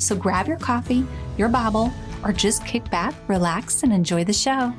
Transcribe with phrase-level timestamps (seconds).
[0.00, 1.06] So grab your coffee,
[1.36, 1.92] your Bible,
[2.24, 4.72] or just kick back, relax, and enjoy the show.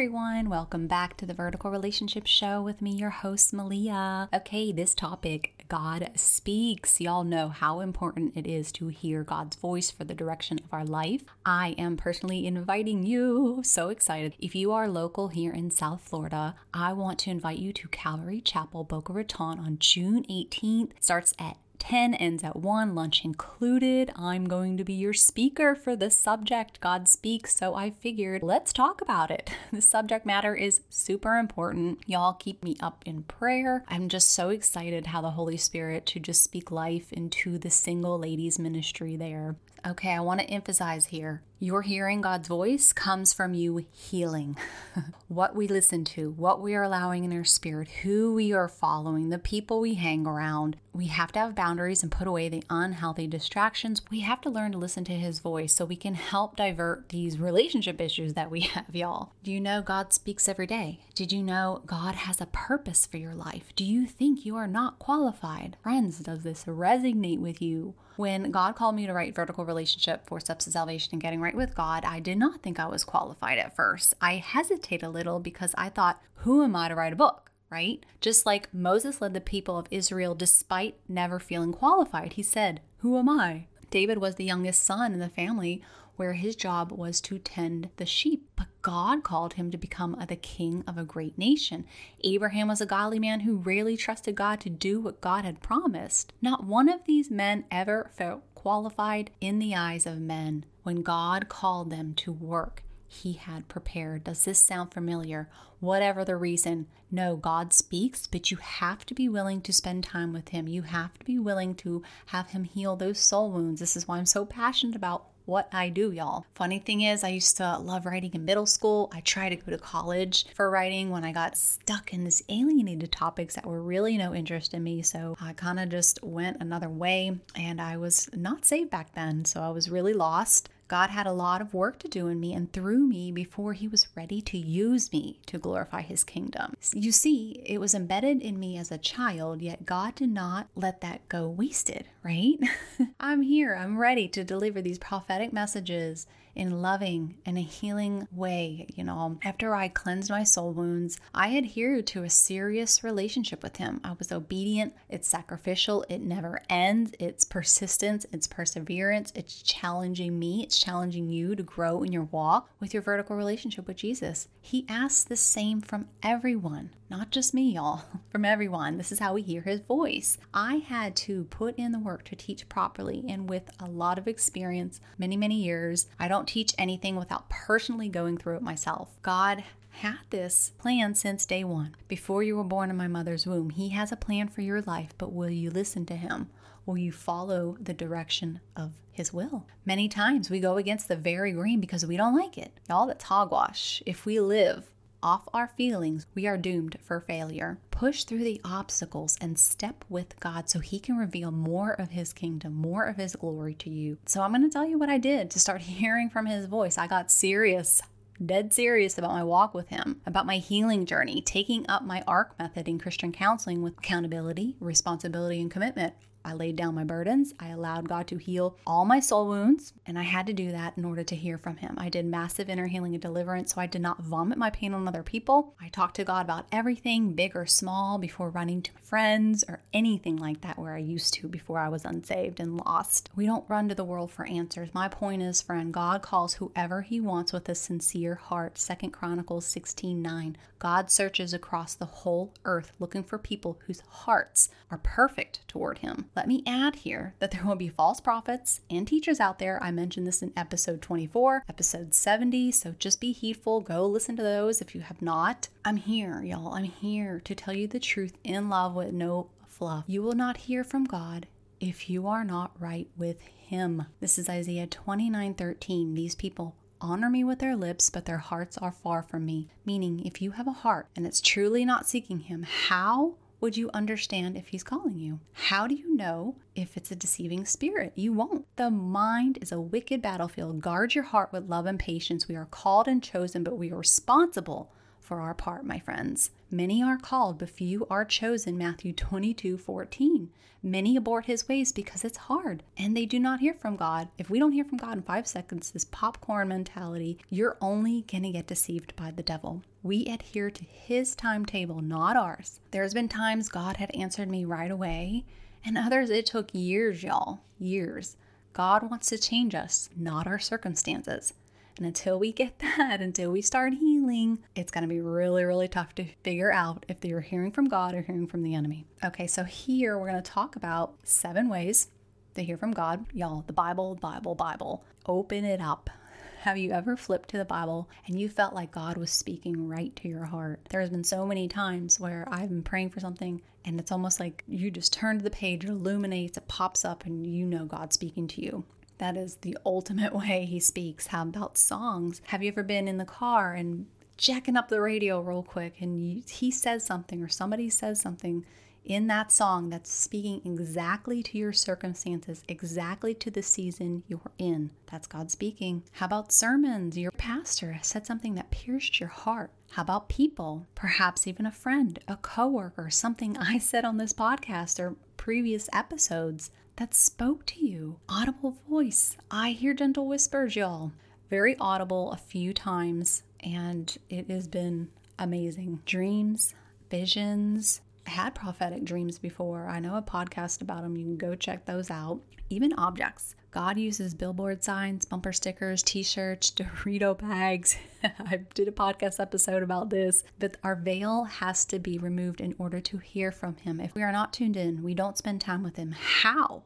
[0.00, 4.28] Everyone, welcome back to the Vertical Relationship Show with me, your host, Melia.
[4.32, 7.00] Okay, this topic, God speaks.
[7.00, 10.84] Y'all know how important it is to hear God's voice for the direction of our
[10.84, 11.24] life.
[11.44, 14.36] I am personally inviting you, so excited.
[14.38, 18.40] If you are local here in South Florida, I want to invite you to Calvary
[18.40, 20.92] Chapel, Boca Raton on June 18th.
[21.00, 24.12] Starts at 10 ends at 1, lunch included.
[24.16, 28.72] I'm going to be your speaker for the subject God speaks, so I figured let's
[28.72, 29.50] talk about it.
[29.78, 32.00] The subject matter is super important.
[32.06, 33.84] Y'all keep me up in prayer.
[33.86, 38.18] I'm just so excited how the Holy Spirit to just speak life into the single
[38.18, 39.56] ladies ministry there.
[39.86, 44.56] Okay, I want to emphasize here your hearing God's voice comes from you healing.
[45.28, 49.30] what we listen to, what we are allowing in our spirit, who we are following,
[49.30, 50.76] the people we hang around.
[50.92, 54.02] We have to have boundaries and put away the unhealthy distractions.
[54.08, 57.40] We have to learn to listen to His voice so we can help divert these
[57.40, 59.32] relationship issues that we have, y'all.
[59.42, 61.00] Do you know God speaks every day?
[61.16, 63.72] Did you know God has a purpose for your life?
[63.74, 65.76] Do you think you are not qualified?
[65.82, 67.94] Friends, does this resonate with you?
[68.18, 71.54] When God called me to write Vertical Relationship for Steps to Salvation and Getting Right
[71.54, 74.12] with God, I did not think I was qualified at first.
[74.20, 77.52] I hesitate a little because I thought, who am I to write a book?
[77.70, 78.04] Right?
[78.20, 82.32] Just like Moses led the people of Israel despite never feeling qualified.
[82.32, 83.66] He said, Who am I?
[83.88, 85.80] David was the youngest son in the family
[86.18, 88.48] where his job was to tend the sheep.
[88.56, 91.86] But God called him to become the king of a great nation.
[92.22, 96.32] Abraham was a godly man who rarely trusted God to do what God had promised.
[96.42, 101.48] Not one of these men ever felt qualified in the eyes of men when God
[101.48, 104.24] called them to work he had prepared.
[104.24, 105.48] Does this sound familiar?
[105.80, 110.32] Whatever the reason, no, God speaks, but you have to be willing to spend time
[110.32, 110.68] with Him.
[110.68, 113.80] You have to be willing to have Him heal those soul wounds.
[113.80, 116.44] This is why I'm so passionate about what I do, y'all.
[116.54, 119.10] Funny thing is, I used to love writing in middle school.
[119.14, 123.10] I tried to go to college for writing when I got stuck in this alienated
[123.10, 125.02] topics that were really no interest in me.
[125.02, 129.46] So I kind of just went another way and I was not saved back then.
[129.46, 130.68] So I was really lost.
[130.88, 133.86] God had a lot of work to do in me and through me before He
[133.86, 136.74] was ready to use me to glorify His kingdom.
[136.94, 141.02] You see, it was embedded in me as a child, yet God did not let
[141.02, 142.58] that go wasted, right?
[143.20, 146.26] I'm here, I'm ready to deliver these prophetic messages
[146.58, 148.86] in loving and a healing way.
[148.94, 153.76] You know, after I cleansed my soul wounds, I adhered to a serious relationship with
[153.76, 154.00] Him.
[154.02, 160.64] I was obedient, it's sacrificial, it never ends, it's persistence, it's perseverance, it's challenging me,
[160.64, 164.48] it's challenging you to grow in your walk with your vertical relationship with Jesus.
[164.60, 168.98] He asks the same from everyone not just me, y'all, from everyone.
[168.98, 170.38] This is how we hear his voice.
[170.52, 174.28] I had to put in the work to teach properly and with a lot of
[174.28, 176.06] experience, many, many years.
[176.18, 179.08] I don't teach anything without personally going through it myself.
[179.22, 181.96] God had this plan since day one.
[182.06, 185.14] Before you were born in my mother's womb, He has a plan for your life,
[185.18, 186.50] but will you listen to Him?
[186.86, 189.66] Will you follow the direction of His will?
[189.84, 192.72] Many times we go against the very grain because we don't like it.
[192.88, 194.02] Y'all, that's hogwash.
[194.06, 194.90] If we live
[195.22, 197.78] off our feelings, we are doomed for failure.
[197.90, 202.32] Push through the obstacles and step with God so He can reveal more of His
[202.32, 204.18] kingdom, more of His glory to you.
[204.26, 206.98] So, I'm going to tell you what I did to start hearing from His voice.
[206.98, 208.02] I got serious
[208.44, 212.58] dead serious about my walk with Him, about my healing journey, taking up my ARC
[212.58, 216.14] method in Christian counseling with accountability, responsibility, and commitment.
[216.48, 217.52] I laid down my burdens.
[217.60, 220.96] I allowed God to heal all my soul wounds, and I had to do that
[220.96, 221.96] in order to hear from Him.
[221.98, 225.06] I did massive inner healing and deliverance, so I did not vomit my pain on
[225.06, 225.74] other people.
[225.78, 229.82] I talked to God about everything, big or small, before running to my friends or
[229.92, 233.28] anything like that where I used to before I was unsaved and lost.
[233.36, 234.88] We don't run to the world for answers.
[234.94, 238.78] My point is, friend, God calls whoever He wants with a sincere heart.
[238.78, 240.56] Second Chronicles 16 9.
[240.78, 246.30] God searches across the whole earth looking for people whose hearts are perfect toward Him.
[246.38, 249.82] Let me add here that there will be false prophets and teachers out there.
[249.82, 253.80] I mentioned this in episode 24, episode 70, so just be heedful.
[253.80, 255.66] Go listen to those if you have not.
[255.84, 256.74] I'm here, y'all.
[256.74, 260.04] I'm here to tell you the truth in love with no fluff.
[260.06, 261.48] You will not hear from God
[261.80, 264.06] if you are not right with Him.
[264.20, 266.14] This is Isaiah 29 13.
[266.14, 269.70] These people honor me with their lips, but their hearts are far from me.
[269.84, 273.90] Meaning, if you have a heart and it's truly not seeking Him, how would you
[273.92, 275.40] understand if He's calling you?
[275.52, 278.12] How do you know if it's a deceiving spirit?
[278.14, 278.66] You won't.
[278.76, 280.80] The mind is a wicked battlefield.
[280.80, 282.46] Guard your heart with love and patience.
[282.48, 284.92] We are called and chosen, but we are responsible
[285.28, 286.50] for our part, my friends.
[286.70, 288.78] Many are called, but few are chosen.
[288.78, 290.48] Matthew 22 14.
[290.82, 294.28] Many abort his ways because it's hard and they do not hear from God.
[294.38, 298.44] If we don't hear from God in five seconds, this popcorn mentality, you're only going
[298.44, 299.82] to get deceived by the devil.
[300.02, 302.80] We adhere to his timetable, not ours.
[302.90, 305.44] There's been times God had answered me right away,
[305.84, 307.60] and others it took years, y'all.
[307.78, 308.36] Years.
[308.72, 311.52] God wants to change us, not our circumstances.
[311.98, 315.88] And until we get that, until we start healing, it's going to be really, really
[315.88, 319.04] tough to figure out if you're hearing from God or hearing from the enemy.
[319.24, 322.08] Okay, so here we're going to talk about seven ways
[322.54, 323.26] to hear from God.
[323.32, 325.04] Y'all, the Bible, Bible, Bible.
[325.26, 326.08] Open it up.
[326.60, 330.14] Have you ever flipped to the Bible and you felt like God was speaking right
[330.16, 330.80] to your heart?
[330.90, 334.64] There's been so many times where I've been praying for something and it's almost like
[334.68, 338.14] you just turn to the page, it illuminates, it pops up, and you know God's
[338.14, 338.84] speaking to you.
[339.18, 341.28] That is the ultimate way he speaks.
[341.28, 342.40] How about songs?
[342.46, 344.06] Have you ever been in the car and
[344.36, 348.64] jacking up the radio real quick and you, he says something or somebody says something
[349.04, 354.90] in that song that's speaking exactly to your circumstances, exactly to the season you're in.
[355.10, 356.02] That's God speaking.
[356.12, 357.16] How about sermons?
[357.16, 359.70] Your pastor said something that pierced your heart.
[359.92, 360.86] How about people?
[360.94, 366.70] Perhaps even a friend, a coworker, something I said on this podcast or previous episodes
[366.98, 368.18] that spoke to you.
[368.28, 369.36] Audible voice.
[369.52, 371.12] I hear gentle whispers, y'all.
[371.48, 376.00] Very audible a few times, and it has been amazing.
[376.04, 376.74] Dreams,
[377.08, 378.00] visions.
[378.28, 379.88] Had prophetic dreams before.
[379.88, 381.16] I know a podcast about them.
[381.16, 382.40] You can go check those out.
[382.70, 383.54] Even objects.
[383.70, 387.96] God uses billboard signs, bumper stickers, t shirts, Dorito bags.
[388.22, 392.74] I did a podcast episode about this, but our veil has to be removed in
[392.78, 394.00] order to hear from Him.
[394.00, 396.12] If we are not tuned in, we don't spend time with Him.
[396.12, 396.82] How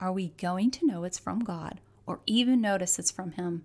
[0.00, 3.64] are we going to know it's from God or even notice it's from Him?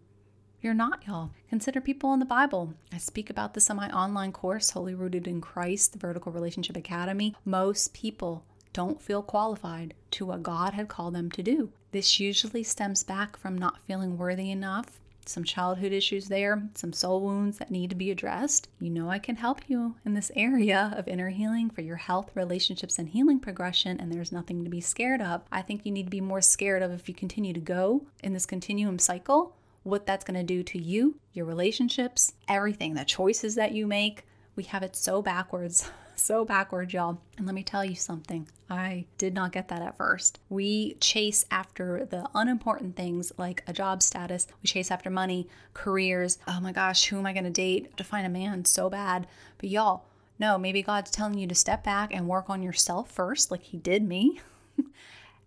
[0.62, 1.30] You're not, y'all.
[1.50, 2.74] Consider people in the Bible.
[2.92, 6.76] I speak about this in my online course, Holy Rooted in Christ, the Vertical Relationship
[6.76, 7.34] Academy.
[7.46, 11.70] Most people don't feel qualified to what God had called them to do.
[11.92, 17.22] This usually stems back from not feeling worthy enough, some childhood issues there, some soul
[17.22, 18.68] wounds that need to be addressed.
[18.82, 22.32] You know, I can help you in this area of inner healing for your health,
[22.36, 25.42] relationships, and healing progression, and there's nothing to be scared of.
[25.54, 28.34] I think you need to be more scared of if you continue to go in
[28.34, 33.56] this continuum cycle, what that's going to do to you, your relationships, everything, the choices
[33.56, 34.26] that you make.
[34.56, 35.90] We have it so backwards.
[36.16, 37.22] so backwards, y'all.
[37.38, 38.48] And let me tell you something.
[38.70, 40.40] I did not get that at first.
[40.50, 44.48] We chase after the unimportant things like a job status.
[44.62, 46.38] We chase after money, careers.
[46.48, 49.28] Oh my gosh, who am I going to date to find a man so bad?
[49.58, 50.06] But y'all,
[50.38, 53.78] no, maybe God's telling you to step back and work on yourself first, like He
[53.78, 54.40] did me.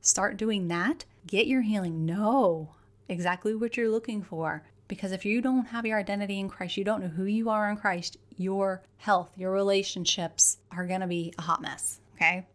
[0.01, 1.05] Start doing that.
[1.27, 2.05] Get your healing.
[2.05, 2.75] Know
[3.09, 4.63] exactly what you're looking for.
[4.89, 7.71] Because if you don't have your identity in Christ, you don't know who you are
[7.71, 12.01] in Christ, your health, your relationships are going to be a hot mess.
[12.17, 12.47] Okay.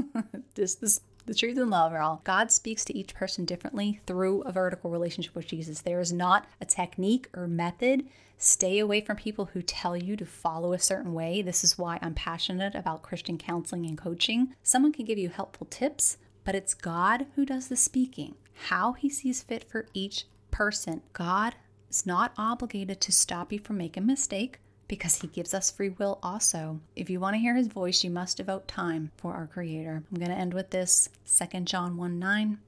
[0.54, 2.20] this, this, the truth and love, y'all.
[2.24, 5.82] God speaks to each person differently through a vertical relationship with Jesus.
[5.82, 8.08] There is not a technique or method.
[8.38, 11.42] Stay away from people who tell you to follow a certain way.
[11.42, 14.54] This is why I'm passionate about Christian counseling and coaching.
[14.64, 18.34] Someone can give you helpful tips, but it's God who does the speaking,
[18.68, 21.02] how He sees fit for each person.
[21.12, 21.54] God
[21.90, 24.58] is not obligated to stop you from making a mistake
[24.92, 26.80] because he gives us free will also.
[26.94, 30.02] If you want to hear his voice, you must devote time for our creator.
[30.10, 32.58] I'm going to end with this 2 John 1 9.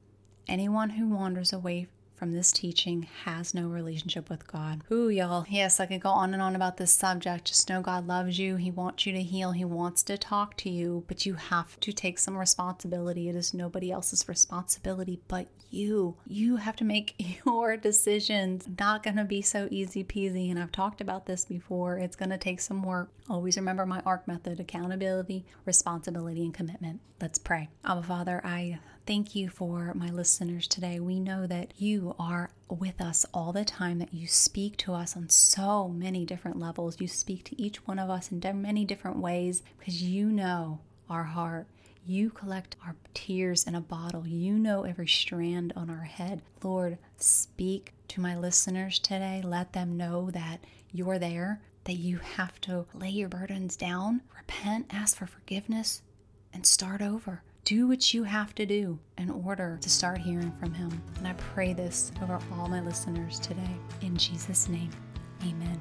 [0.48, 4.82] Anyone who wanders away from this teaching has no relationship with God.
[4.90, 5.46] Ooh, y'all.
[5.48, 7.46] Yes, I could go on and on about this subject.
[7.46, 8.56] Just know God loves you.
[8.56, 9.52] He wants you to heal.
[9.52, 13.28] He wants to talk to you, but you have to take some responsibility.
[13.28, 16.16] It is nobody else's responsibility but you.
[16.26, 17.14] You have to make
[17.46, 18.66] your decisions.
[18.78, 20.50] Not going to be so easy peasy.
[20.50, 21.98] And I've talked about this before.
[21.98, 23.10] It's going to take some work.
[23.28, 27.00] Always remember my ARC method accountability, responsibility, and commitment.
[27.20, 27.68] Let's pray.
[27.84, 30.98] Abba Father, I Thank you for my listeners today.
[30.98, 35.14] We know that you are with us all the time, that you speak to us
[35.14, 36.98] on so many different levels.
[36.98, 40.80] You speak to each one of us in many different ways because you know
[41.10, 41.66] our heart.
[42.06, 44.26] You collect our tears in a bottle.
[44.26, 46.40] You know every strand on our head.
[46.62, 49.42] Lord, speak to my listeners today.
[49.44, 54.86] Let them know that you're there, that you have to lay your burdens down, repent,
[54.88, 56.00] ask for forgiveness,
[56.54, 60.74] and start over do what you have to do in order to start hearing from
[60.74, 61.02] Him.
[61.18, 63.76] And I pray this over all my listeners today.
[64.02, 64.90] In Jesus' name,
[65.42, 65.80] amen.